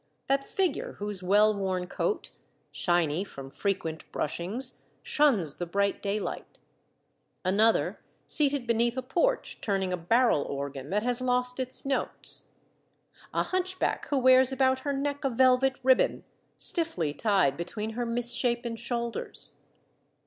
[0.27, 2.31] That figure whose well worn coat,
[2.71, 6.57] shiny from frequent brushings, shuns the bright daylight;
[7.45, 12.49] another seated beneath a porch turning a barrel organ that has lost its notes;
[13.31, 16.23] a hunchback who wears about her neck a velvet ribbon,
[16.57, 19.57] stiffly tied between her misshapen shoulders.